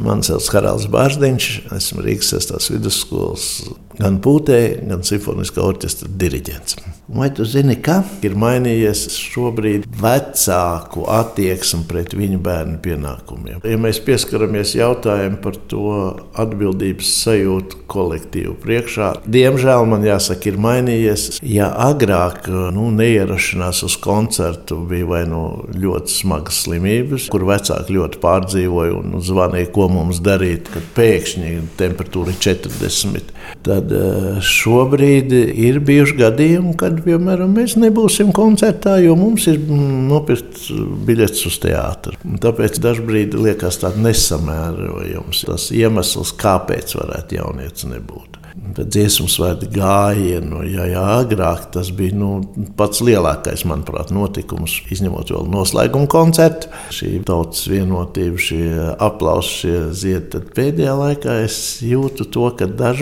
Mani 0.00 0.24
sauc 0.24 0.46
Haralds 0.54 0.86
Bārziņš, 0.88 1.46
esmu 1.76 2.04
Rīgas 2.06 2.30
6. 2.32 2.70
vidusskolas 2.72 3.46
gan 4.00 4.20
pūtē, 4.24 4.60
gan 4.88 5.04
simfoniskā 5.06 5.62
orķestra 5.64 6.10
diriģents. 6.20 6.78
Vai 7.10 7.26
tu 7.34 7.44
zini, 7.48 7.74
ka 7.82 8.00
ir 8.22 8.36
mainījies 8.38 9.08
šobrīd 9.18 9.88
vecāku 10.00 11.02
attieksme 11.10 11.82
pret 11.90 12.14
viņu 12.14 12.38
bērnu 12.44 12.78
pienākumiem? 12.84 13.64
Ja 13.66 13.78
mēs 13.82 13.98
pieskaramies 14.06 14.76
jautājumam 14.78 15.40
par 15.42 15.58
to 15.70 15.94
atbildības 16.38 17.10
sajūtu 17.24 17.82
kolektīvu 17.90 18.54
priekšā, 18.62 19.10
diemžēl 19.26 19.88
man 19.90 20.06
jāsaka, 20.06 20.52
ir 20.52 20.60
mainījies. 20.62 21.40
Ja 21.42 21.72
agrāk 21.90 22.46
nu, 22.74 22.88
neierašanās 22.94 23.82
uz 23.86 23.96
koncertu 24.00 24.78
bija 24.90 25.08
vai 25.10 25.24
nu 25.28 25.42
ļoti 25.74 26.14
smagas 26.14 26.62
slimības, 26.64 27.26
kur 27.32 27.48
vecāki 27.48 27.98
ļoti 27.98 28.22
pārdzīvoja 28.22 28.96
un 29.00 29.18
zvanīja, 29.24 29.72
ko 29.74 29.88
mums 29.90 30.22
darīt, 30.24 30.70
kad 30.70 30.86
pēkšņi 30.94 31.52
temperatūra 31.80 32.34
ir 32.36 32.40
40. 32.46 33.34
Tad 33.66 33.89
eh, 33.94 34.40
šobrīd 34.44 35.34
ir 35.34 35.80
bijuši 35.86 36.16
gadījumi, 36.20 36.74
kad 36.80 37.00
piemēram, 37.04 37.54
mēs 37.56 37.76
nebūsim 37.80 38.32
koncertā, 38.36 38.98
jo 39.04 39.16
mums 39.18 39.46
ir 39.50 39.60
mm, 39.60 40.08
nopirkt 40.10 40.66
biļetes 41.08 41.46
uz 41.50 41.60
teātru. 41.64 42.18
Tāpēc 42.42 42.80
dažkārt 42.82 43.38
liekas 43.38 43.80
tāds 43.82 44.00
nesamērojams 44.00 45.46
tas 45.48 45.70
iemesls, 45.74 46.34
kāpēc 46.40 46.96
varētu 46.98 47.40
jaunietis 47.40 47.88
nebūt 47.90 48.40
dziesmu 48.78 49.28
svētku 49.30 49.70
gājienu. 49.74 50.62
Ja, 50.70 50.86
ja 50.88 51.04
agrāk 51.20 51.70
tas 51.74 51.90
bija 51.94 52.16
nu, 52.18 52.30
pats 52.78 53.02
lielākais, 53.04 53.64
manuprāt, 53.68 54.12
notikums, 54.14 54.78
izņemot 54.92 55.32
vēl 55.34 55.48
noslēguma 55.52 56.08
koncertu, 56.10 56.70
šī 56.94 57.18
tautas 57.28 57.66
vienotība, 57.70 58.40
šie 58.40 58.64
aplausi, 59.00 59.56
šie 59.60 59.76
ziedi. 59.96 60.42
Pēdējā 60.56 60.96
laikā 60.98 61.38
es 61.44 61.58
jūtu 61.84 62.26
to, 62.32 62.48
ka 62.56 62.68
dažkārt 62.68 63.00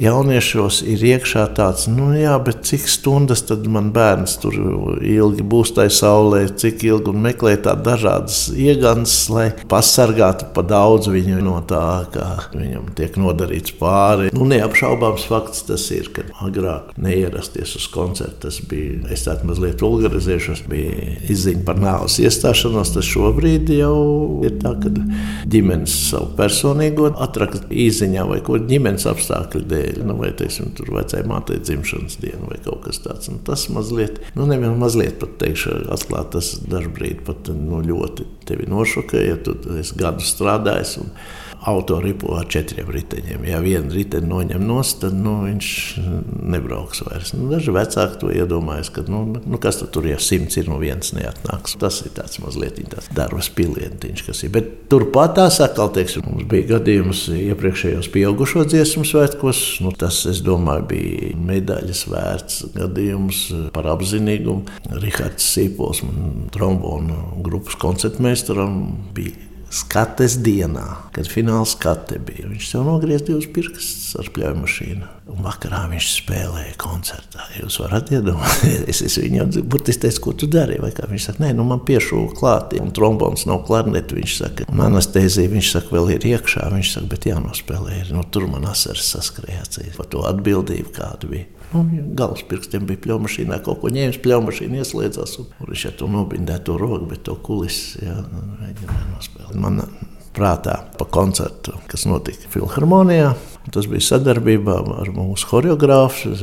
jauniešos 0.00 0.80
ir 0.88 1.02
iekšā 1.12 1.44
tāds, 1.56 1.86
nu 1.90 2.10
jā, 2.16 2.34
bet 2.42 2.64
cik 2.66 2.86
stundas 2.90 3.44
tad 3.46 3.66
man 3.70 3.92
bērns 3.94 4.38
tur 4.42 4.56
ilgi 5.04 5.44
būs 5.46 5.74
tajā 5.76 5.92
saulē, 5.98 6.42
cik 6.58 6.84
ilgi 6.88 7.12
un 7.12 7.20
meklē 7.26 7.56
tādas 7.62 7.84
dažādas 7.86 8.38
iegānas, 8.52 9.14
lai 9.32 9.46
pasargātu 9.70 10.48
pa 10.54 10.64
daudz 10.66 11.10
viņu 11.12 11.40
no 11.44 11.58
tā, 11.68 12.06
kā 12.12 12.26
viņam 12.54 12.90
tiek 12.98 13.16
nodarīts 13.20 13.74
pāri. 13.78 14.32
Nu, 14.36 14.46
neapšaubāms 14.96 15.26
fakts 15.28 15.64
tas 15.66 15.84
ir, 15.90 16.08
ka 16.12 16.24
agrāk 16.44 16.96
neierasties 16.96 17.76
uz 17.76 17.86
koncertu, 17.92 18.46
tas 18.46 18.60
bija, 18.60 19.00
es 19.12 19.24
tādu 19.26 19.46
mazliet 19.48 19.82
vulgarizēšos, 19.82 20.64
bija 20.68 21.16
izziņa 21.28 21.64
par 21.66 21.78
nāves 21.80 22.18
iestāšanos, 22.20 22.94
tas 22.94 23.04
šobrīd 23.04 23.70
jau 23.76 24.42
ir 24.46 24.58
tā, 24.62 24.74
ka 24.80 24.92
ģimenes 25.46 25.94
savu 26.10 26.32
personīgo 26.38 27.12
atrakst 27.12 27.68
īziņā 27.70 28.26
vai 28.28 28.40
ko 28.44 28.58
ģimenes 28.58 29.06
apstākļu 29.10 29.64
dēļ, 29.70 30.02
nu, 30.06 30.18
vai, 30.20 30.32
teiksim, 30.36 30.72
tur 30.76 30.92
vecai 30.96 31.24
mātei 31.26 31.60
dzimšanas 31.60 32.20
diena 32.22 32.44
vai 32.48 32.60
kaut 32.64 32.86
kas 32.86 33.02
tāds. 33.04 33.30
Un 33.32 33.42
tas 33.46 33.68
mazliet, 33.72 34.20
nu, 34.36 34.46
nevienu 34.48 34.76
mazliet 34.80 35.18
pat 35.22 35.36
teikšu, 35.42 35.86
atklāt, 35.94 36.32
tas 36.36 36.54
dažbrīd 36.66 37.24
pat 37.26 37.50
nu, 37.52 37.82
ļoti 37.84 38.28
tevi 38.48 38.68
nošokē, 38.70 39.26
ja 39.26 39.40
tu 39.42 39.56
esi 39.80 39.98
gadu 39.98 40.24
strādājis. 40.24 41.00
Un, 41.02 41.12
autoripu 41.66 42.34
ar 42.36 42.46
četriem 42.48 42.90
riteņiem. 42.90 43.44
Ja 43.48 43.60
vienu 43.64 43.90
riteni 43.94 44.28
noņem 44.30 44.62
nost, 44.86 45.00
tad 45.02 45.14
nu, 45.18 45.42
viņš 45.46 45.68
nebrauks 46.46 47.02
vairs. 47.06 47.32
Nu, 47.34 47.48
daži 47.50 47.74
vecāki 47.74 48.20
to 48.20 48.30
iedomājas, 48.30 48.90
ka 48.94 49.02
nu, 49.08 49.24
nu, 49.34 49.58
kas 49.58 49.82
tur 49.92 50.06
ja 50.06 50.18
simts 50.22 50.56
ir, 50.56 50.68
no 50.68 50.76
nu 50.76 50.84
viens 50.84 51.12
neatnāks. 51.16 51.76
Tas 51.80 52.02
ir 52.06 52.14
tāds 52.14 52.38
mazliet 52.42 52.78
tāds 52.90 53.08
darbs 53.14 53.48
pilientiņš, 53.56 54.24
kas 54.26 54.44
ir. 54.44 54.52
Bet 54.54 54.70
turpat 54.92 55.36
tā 55.38 55.48
sakal, 55.50 55.90
teiksim, 55.94 56.26
mums 56.28 56.46
bija 56.50 56.76
gadījums 56.76 57.26
iepriekšējos 57.32 58.10
pieaugušo 58.14 58.66
dziesmu 58.68 59.06
svētkos. 59.08 59.62
Nu, 59.84 59.92
tas, 59.96 60.22
es 60.30 60.42
domāju, 60.44 60.86
bija 60.92 61.32
medaļas 61.48 62.04
vērts 62.12 62.60
gadījums 62.76 63.42
par 63.74 63.90
apzinīgumu. 63.94 64.78
Rihards 65.02 65.50
Sīpols, 65.56 66.04
trombonu 66.54 67.42
grupas 67.46 67.78
koncertmeistaram, 67.80 68.80
bija 69.16 69.45
skates 69.72 70.36
dienā, 70.44 70.84
kad 71.14 71.28
fināla 71.30 71.66
skate 71.68 72.18
bija. 72.22 72.46
Viņš 72.50 72.72
jau 72.74 72.82
nogriezīs 72.86 73.26
divus 73.26 73.48
pirkstus 73.52 74.14
ar 74.20 74.28
pļauju 74.34 74.58
mašīnu. 74.60 75.08
Un 75.32 75.42
vakarā 75.42 75.82
viņš 75.90 76.10
spēlēja 76.20 76.76
koncertā. 76.78 77.48
Jūs 77.58 77.80
varat 77.82 78.12
iedomāties, 78.14 79.02
es, 79.08 79.18
viņam 79.18 79.50
burtiski 79.66 80.04
teicu, 80.06 80.22
ko 80.22 80.36
tu 80.38 80.48
dari. 80.50 80.78
Viņš 80.78 81.28
saka, 81.30 81.42
nē, 81.42 81.50
nu 81.58 81.66
man 81.66 81.82
piešūva 81.88 82.30
klāt, 82.38 82.76
un 82.78 82.94
trombons 82.94 83.46
nav 83.50 83.64
klarneti. 83.66 84.20
Viņš 84.20 84.38
saka, 84.38 84.68
un 84.70 84.84
anestezija, 84.86 85.50
viņš 85.52 85.72
saka, 85.74 85.92
vēl 85.98 86.14
ir 86.14 86.30
iekšā. 86.36 86.70
Viņš 86.76 86.94
saka, 86.96 87.10
bet 87.16 87.28
jānospēlē. 87.32 88.04
Nu, 88.14 88.22
tur 88.30 88.46
man 88.52 88.68
asaras 88.70 89.10
saskrējās 89.16 89.82
par 89.98 90.10
to 90.12 90.22
atbildību, 90.30 90.94
kāda 90.94 91.32
bija. 91.34 91.50
Nu, 91.72 91.82
Galvaspirkstiem 92.16 92.86
bija 92.88 93.02
pļaumašīnā, 93.06 93.58
kaut 93.66 93.80
ko 93.82 93.90
ņēmis, 93.92 94.20
pļaumašīna 94.24 94.82
ieslēdzās. 94.82 95.38
Viņš 95.66 95.86
ar 95.90 95.96
to 95.98 96.10
nobindēja 96.12 96.62
to 96.68 96.76
roku, 96.80 97.08
bet 97.10 97.24
to 97.26 97.34
kulisi 97.46 98.04
jā, 98.06 98.20
mēģināja 98.60 99.08
nospēlēt. 99.14 99.58
Man 99.64 99.82
prātā 100.36 100.78
pa 100.98 101.08
koncertu, 101.08 101.74
kas 101.90 102.06
notika 102.08 102.50
Filharmonijā. 102.52 103.32
Tas 103.74 103.88
bija 103.90 104.04
sadarbībā 104.12 104.76
ar 105.02 105.10
mūsu 105.14 105.48
choreogrāfu 105.50 106.34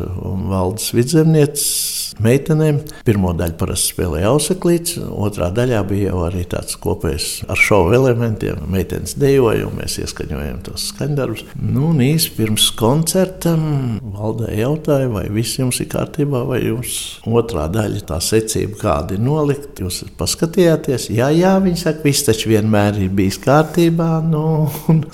Valdis 0.49 0.91
Vidzemnieces 0.95 1.93
meitenēm. 2.21 2.79
Pirmā 3.07 3.33
daļa 3.37 3.55
parasti 3.59 3.93
spēlēja 3.93 4.31
auseklīts, 4.33 4.97
otrā 5.01 5.49
daļā 5.55 5.81
bija 5.89 6.11
jau 6.11 6.23
arī 6.27 6.43
tāds 6.49 6.77
kopējs 6.81 7.29
ar 7.51 7.59
šovu 7.59 7.93
elementiem. 7.97 8.63
Meitenes 8.71 9.15
dejoja, 9.19 9.67
un 9.67 9.79
mēs 9.79 9.97
ieskaņojām 10.03 10.61
tos 10.67 10.89
skaņdarbus. 10.91 11.45
Nu, 11.59 11.89
un 11.91 12.01
īsi 12.03 12.33
pirms 12.37 12.69
koncerta 12.79 13.55
valdē 13.57 14.51
jautāja, 14.59 15.09
vai 15.13 15.25
viss 15.33 15.59
jums 15.61 15.79
ir 15.83 15.89
kārtībā, 15.93 16.43
vai 16.49 16.61
jums 16.65 16.97
otrā 17.25 17.67
daļa 17.71 18.03
tā 18.11 18.19
secība 18.23 18.79
kāda 18.83 19.17
ir 19.17 19.23
nolikta. 19.23 19.85
Jūs 19.85 20.03
paskatījāties, 20.19 21.09
jā, 21.13 21.29
jā, 21.35 21.55
viņi 21.63 21.83
saka, 21.85 22.05
viss 22.05 22.27
taču 22.27 22.53
vienmēr 22.53 23.01
ir 23.03 23.13
bijis 23.15 23.39
kārtībā. 23.43 24.11
Nu, 24.27 24.45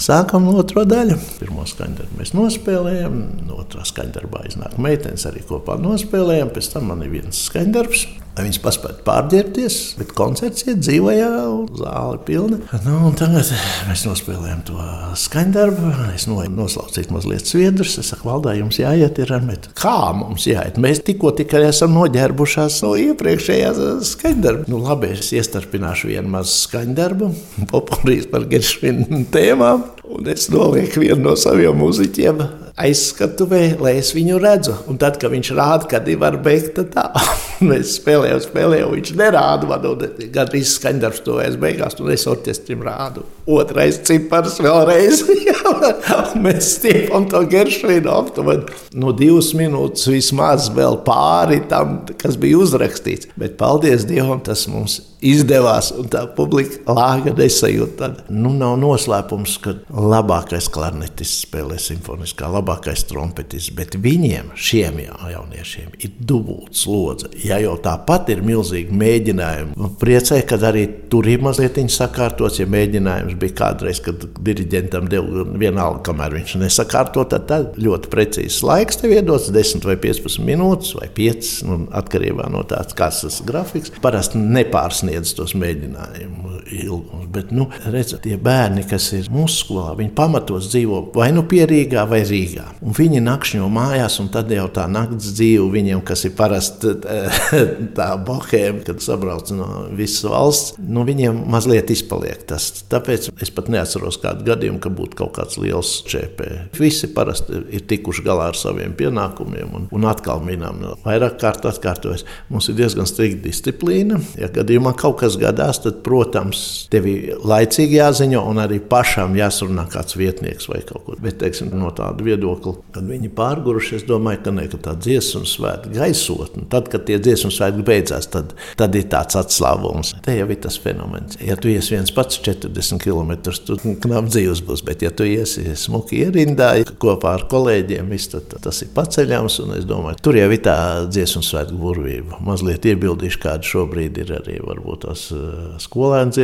sākam 0.10 0.50
no 0.50 0.60
otro 0.64 0.86
daļu. 0.90 1.18
Pirmo 1.40 1.66
skaņdarbu 2.00 2.20
mēs 2.20 2.32
nospēlējām, 2.38 3.16
no 3.48 3.60
otrā 3.60 3.84
skaņdarbā 3.88 4.46
iznāk 4.48 4.78
meitenes 4.80 5.26
arī 5.28 5.44
kopā 5.44 5.76
nospēlējām. 5.82 6.52
Pēc 6.56 6.72
tam 6.74 6.88
man 6.92 7.04
ir 7.04 7.12
viens 7.12 7.42
skaņdarbs. 7.50 8.06
Viņas 8.40 8.62
paspēja 8.64 9.04
pārģērbties, 9.08 9.78
bet 10.00 10.14
koncerts 10.18 10.66
ir 10.68 10.78
dzīvajā, 10.80 11.32
zāle 11.80 12.20
pilna. 12.28 12.60
Nu, 12.86 13.12
tagad 13.20 13.52
mēs 13.90 14.06
nospēlējām 14.08 14.62
to 14.70 14.78
skaņdarbu. 15.20 15.92
Es 16.16 16.28
noslaucīju 16.30 17.14
mazliet 17.16 17.50
sviedrus. 17.50 17.98
Es 18.02 18.14
saku, 18.14 18.30
valdā, 18.30 18.56
jums 18.58 18.80
jāiet, 18.82 19.20
ir 19.22 19.34
bet 19.50 19.70
kā 19.78 20.12
mums 20.16 20.48
jāiet? 20.50 20.80
Mēs 20.82 21.04
tikko 21.06 21.34
tikai 21.38 21.66
esam 21.70 21.96
noģērbušās 21.98 22.80
no 22.86 22.94
iepriekšējā 23.00 23.74
skaņdarba. 24.10 24.70
Nu, 24.72 24.82
labi, 24.86 25.14
es 25.18 25.34
iestarpināšu 25.36 26.12
vienu 26.14 26.34
mazu 26.34 26.56
skaņdarbu, 26.66 27.32
populārīs 27.74 28.30
par 28.32 28.48
Geršvinu 28.50 29.26
tēmām, 29.34 29.86
un 30.10 30.32
es 30.32 30.50
nolieku 30.54 31.04
vienu 31.06 31.30
no 31.30 31.38
saviem 31.40 31.78
muziķiem 31.80 32.44
aizskatuvē, 32.80 33.64
lai 33.82 33.96
es 34.00 34.14
viņu 34.16 34.40
redzu. 34.42 34.76
Un 34.92 35.00
tad, 35.02 35.20
kad 35.22 35.34
viņš 35.34 35.52
rāda, 35.58 35.90
kad 35.92 36.08
ir 36.10 36.20
var 36.22 36.40
beigt, 36.44 36.76
tad 36.78 36.94
tā. 36.96 37.08
Mēs 37.70 37.98
spēlējam, 38.00 38.40
spēlējam, 38.46 38.94
viņš 38.96 39.14
nerāda 39.20 39.70
man, 39.70 39.88
un 39.90 40.30
gandrīz 40.36 40.78
skaņdarbs 40.78 41.26
to 41.26 41.40
es 41.44 41.60
beigās, 41.60 42.00
un 42.00 42.14
es 42.16 42.28
orķestrim 42.30 42.86
rādu. 42.88 43.26
Otrais 43.50 44.00
cipars 44.08 44.60
vēlreiz. 44.64 45.26
mēs 46.46 46.74
stiepam 46.78 47.28
to 47.30 47.44
geršvīnu 47.50 48.12
aptuveni. 48.14 48.80
No 49.00 49.14
divas 49.16 49.52
minūtes 49.58 50.10
vismaz 50.12 50.70
vēl 50.76 51.02
pāri 51.08 51.62
tam, 51.70 52.02
kas 52.20 52.40
bija 52.40 52.62
uzrakstīts. 52.64 53.32
Bet 53.40 53.58
paldies 53.60 54.08
Dievam, 54.10 54.42
tas 54.46 54.68
mums 54.72 55.00
izdevās, 55.26 55.92
un 56.00 56.08
tā 56.12 56.24
publika 56.36 56.94
lāga 56.96 57.34
nesajūta. 57.36 58.10
Nu, 58.32 58.52
nav 58.56 58.78
noslēpums, 58.80 59.58
ka 59.64 59.76
labākais 59.90 60.70
klarnetists 60.72 61.46
spēlē 61.46 61.80
simfoniskā, 61.82 62.48
labākais 62.52 63.04
trompetists, 63.10 63.74
bet 63.76 63.98
viņiem, 64.00 64.54
šiem 64.56 65.02
jauniešiem, 65.04 65.92
ir 66.00 66.16
dubults 66.20 66.86
slodze. 66.86 67.32
Ja 67.44 67.60
jau 67.62 67.76
tāpat 67.84 68.32
ir 68.34 68.44
milzīgi 68.46 68.96
mēģinājumi, 68.96 69.76
nu, 69.80 69.92
priecē, 70.00 70.42
ka 70.48 70.60
arī 70.70 70.86
tur 71.12 71.28
ir 71.28 71.44
mazliet 71.44 71.80
sakārtots, 71.90 72.60
ja 72.60 72.68
mēģinājums 72.70 73.38
bija 73.40 73.58
kādreiz, 73.62 74.02
kad 74.04 74.24
diriģentam 74.44 75.08
deva 75.12 75.46
vienalga, 75.60 76.02
kamēr 76.10 76.38
viņš 76.40 76.56
nesakārto, 76.64 77.26
tad, 77.30 77.48
tad 77.52 77.78
ļoti 77.80 78.12
precīzs 78.12 78.62
laiks 78.66 79.02
tev 79.02 79.14
iedots, 79.18 79.52
10 79.54 79.88
vai 79.88 79.98
15 80.02 80.44
minūtes 80.48 80.96
vai 80.98 81.10
5, 81.16 81.54
nu, 81.70 81.80
atkarībā 82.00 82.50
no 82.54 82.64
tā, 82.68 82.82
kāds 82.98 83.24
tas 83.26 83.42
grafiks. 83.46 83.94
Parasti 84.04 84.42
nepārsniedz 84.42 85.10
sniedz 85.10 85.36
tos 85.38 85.56
mēģinājumus. 85.58 86.59
Ilgums. 86.76 87.28
Bet, 87.34 87.52
nu, 87.56 87.68
redziet, 87.86 88.24
tie 88.26 88.38
bērni, 88.42 88.84
kas 88.90 89.10
ir 89.18 89.30
mūsu 89.34 89.64
skolā, 89.64 89.94
viņi 90.00 90.14
pamatos 90.18 90.70
dzīvo 90.72 91.02
vai 91.16 91.30
nu 91.36 91.44
pie 91.50 91.64
Rīgā 91.70 92.06
vai 92.10 92.22
Rīgā. 92.28 92.66
Un 92.86 92.96
viņi 92.98 93.22
nakšņo 93.26 93.70
mājās, 93.74 94.20
un 94.24 94.30
tad 94.34 94.52
jau 94.54 94.68
tā 94.74 94.86
nakts 94.92 95.34
dzīve 95.38 95.68
viņiem, 95.74 96.04
kas 96.06 96.26
ir 96.28 96.36
parasti 96.38 96.96
tā 97.98 98.10
bohēma, 98.26 98.84
kad 98.88 99.04
sabrauc 99.04 99.52
no 99.56 99.70
visas 99.96 100.26
valsts, 100.30 100.76
nu, 100.82 101.06
viņiem 101.08 101.44
mazliet 101.52 101.92
izpaliek 101.94 102.46
tas. 102.50 102.70
Tāpēc 102.90 103.30
es 103.42 103.54
pat 103.54 103.72
neatceros 103.72 104.20
kādu 104.22 104.48
gadījumu, 104.50 104.82
ka 104.84 104.94
būtu 104.94 105.20
kaut 105.20 105.36
kāds 105.38 105.60
liels 105.62 106.00
ČP. 106.10 106.50
Visi 106.80 107.12
parasti 107.14 107.64
ir 107.76 107.86
tikuši 107.90 108.26
galā 108.26 108.50
ar 108.52 108.60
saviem 108.60 108.96
pienākumiem 108.98 109.76
un, 109.76 109.90
un 109.96 110.10
atkal 110.10 110.44
minām. 110.46 110.82
Vairāk 111.04 111.40
kārt 111.42 111.66
atkārtojas, 111.70 112.26
mums 112.50 112.70
ir 112.72 112.78
diezgan 112.80 113.08
strikta 113.10 113.48
disciplīna. 113.48 114.20
Ja 114.40 114.50
gadījumā 114.54 114.94
kaut 115.00 115.20
kas 115.24 115.38
gadās, 115.40 115.82
tad, 115.84 116.02
protams, 116.06 116.59
tev 116.92 117.08
ir 117.10 117.40
laicīgi 117.46 118.00
jāziņo 118.00 118.42
un 118.50 118.62
arī 118.64 118.80
pašam 118.92 119.36
jāsarunā 119.38 119.86
kāds 119.92 120.18
vietnieks 120.20 120.70
vai 120.72 120.82
kaut 120.88 121.06
ko. 121.06 121.18
Bet, 121.22 121.40
teiksim, 121.42 121.72
no 121.78 121.92
tāda 121.96 122.26
viedokļa, 122.26 122.74
kad 122.96 123.10
viņi 123.10 123.32
pārguruši, 123.38 124.00
es 124.00 124.06
domāju, 124.08 124.42
ka, 124.46 124.54
ne, 124.56 124.66
ka 124.72 124.80
tā 124.90 124.96
dziesmu 125.00 125.44
svētku 125.50 125.94
gaisotne, 125.96 126.66
tad, 126.72 126.90
kad 126.92 127.06
tie 127.08 127.20
dziesmu 127.22 127.52
svētki 127.54 127.86
beidzās, 127.88 128.30
tad, 128.34 128.54
tad 128.80 128.98
ir 128.98 129.08
tāds 129.12 129.38
atslābums. 129.40 130.14
Te 130.26 130.36
jau 130.38 130.48
ir 130.50 130.62
tas 130.64 130.80
fenomens. 130.82 131.40
Ja 131.44 131.58
tu 131.60 131.72
iesi 131.72 131.96
viens 131.96 132.14
pats 132.16 132.40
40 132.46 133.02
km, 133.04 133.36
tad 133.46 133.86
knap 134.06 134.30
dzīves 134.30 134.64
būs, 134.68 134.84
bet 134.88 135.06
ja 135.06 135.14
tu 135.14 135.28
iesi 135.28 135.66
smuki 135.80 136.24
ierindā 136.26 136.72
kopā 137.02 137.36
ar 137.38 137.48
kolēģiem, 137.52 138.10
viss, 138.14 138.32
tad 138.34 138.58
tas 138.64 138.84
ir 138.86 138.92
paceļams. 138.96 139.60
Domāju, 139.90 140.20
tur 140.24 140.38
jau 140.38 140.50
ir 140.52 140.62
tā 140.66 140.78
dziesmu 141.10 141.44
svētku 141.46 141.78
burvība. 141.80 142.40
Mazliet 142.46 142.86
iebildīšu, 142.90 143.42
kāda 143.44 143.66
šobrīd 143.66 144.20
ir 144.24 144.34
arī 144.40 144.60
varbūt 144.64 145.06
tās 145.08 145.28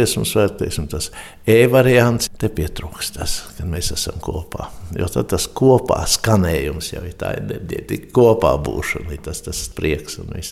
uh, 0.05 0.25
skolēnu 0.25 0.25
dziesmu 0.25 0.25
svētki, 0.29 0.87
tas 0.91 1.11
e-variants. 1.47 2.29
Te 2.39 2.49
pietrūkst 2.49 3.17
tas, 3.17 3.37
kad 3.57 3.67
mēs 3.69 3.91
esam 3.95 4.19
kopā. 4.21 4.69
Jo 4.95 5.07
tad 5.11 5.29
tas 5.33 5.47
kopā 5.47 6.05
skanējums 6.07 6.93
jau 6.93 7.03
ir 7.05 7.15
tā 7.17 7.35
enerģija, 7.39 8.11
kopā 8.13 8.55
būšana, 8.61 9.17
tas, 9.23 9.41
tas 9.41 9.67
prieks 9.75 10.19
un 10.19 10.29
viss. 10.35 10.43